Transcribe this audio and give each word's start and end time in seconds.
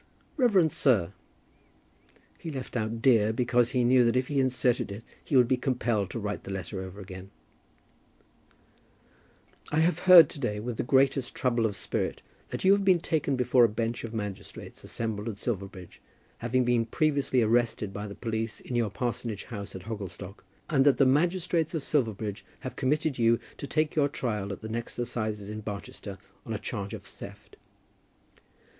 REVEREND 0.35 0.71
SIR, 0.71 1.13
[he 2.39 2.49
left 2.49 2.75
out 2.75 2.89
the 2.89 2.97
dear, 2.97 3.31
because 3.31 3.69
he 3.69 3.83
knew 3.83 4.03
that 4.03 4.15
if 4.15 4.29
he 4.29 4.39
inserted 4.39 4.91
it 4.91 5.03
he 5.23 5.37
would 5.37 5.47
be 5.47 5.57
compelled 5.57 6.09
to 6.09 6.17
write 6.17 6.43
the 6.43 6.49
letter 6.49 6.81
over 6.81 6.99
again] 6.99 7.29
I 9.71 9.81
have 9.81 9.99
heard 10.09 10.27
to 10.29 10.39
day 10.39 10.59
with 10.59 10.77
the 10.77 10.81
greatest 10.83 11.35
trouble 11.35 11.67
of 11.67 11.75
spirit, 11.75 12.23
that 12.49 12.63
you 12.63 12.71
have 12.71 12.83
been 12.83 12.99
taken 12.99 13.35
before 13.35 13.63
a 13.63 13.69
bench 13.69 14.03
of 14.03 14.11
magistrates 14.11 14.83
assembled 14.83 15.29
at 15.29 15.37
Silverbridge, 15.37 16.01
having 16.39 16.65
been 16.65 16.87
previously 16.87 17.43
arrested 17.43 17.93
by 17.93 18.07
the 18.07 18.15
police 18.15 18.59
in 18.59 18.75
your 18.75 18.89
parsonage 18.89 19.43
house 19.43 19.75
at 19.75 19.83
Hogglestock, 19.83 20.43
and 20.67 20.83
that 20.83 20.97
the 20.97 21.05
magistrates 21.05 21.75
of 21.75 21.83
Silverbridge 21.83 22.43
have 22.61 22.75
committed 22.75 23.19
you 23.19 23.39
to 23.57 23.67
take 23.67 23.93
your 23.93 24.09
trial 24.09 24.51
at 24.51 24.61
the 24.61 24.67
next 24.69 24.97
assizes 24.97 25.51
at 25.51 25.63
Barchester, 25.63 26.17
on 26.43 26.53
a 26.53 26.57
charge 26.57 26.95
of 26.95 27.03
theft. 27.03 27.55